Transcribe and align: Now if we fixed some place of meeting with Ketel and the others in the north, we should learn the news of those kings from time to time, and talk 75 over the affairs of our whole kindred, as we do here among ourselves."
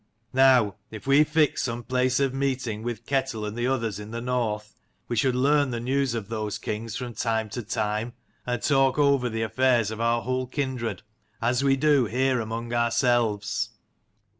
Now 0.33 0.77
if 0.89 1.05
we 1.05 1.23
fixed 1.23 1.63
some 1.63 1.83
place 1.83 2.19
of 2.19 2.33
meeting 2.33 2.81
with 2.81 3.05
Ketel 3.05 3.45
and 3.45 3.55
the 3.55 3.67
others 3.67 3.99
in 3.99 4.09
the 4.09 4.19
north, 4.19 4.73
we 5.07 5.15
should 5.15 5.35
learn 5.35 5.69
the 5.69 5.79
news 5.79 6.15
of 6.15 6.27
those 6.27 6.57
kings 6.57 6.95
from 6.95 7.13
time 7.13 7.49
to 7.51 7.61
time, 7.61 8.13
and 8.43 8.59
talk 8.63 8.95
75 8.95 8.97
over 8.97 9.29
the 9.29 9.43
affairs 9.43 9.91
of 9.91 10.01
our 10.01 10.23
whole 10.23 10.47
kindred, 10.47 11.03
as 11.39 11.63
we 11.63 11.75
do 11.75 12.05
here 12.05 12.39
among 12.41 12.73
ourselves." 12.73 13.69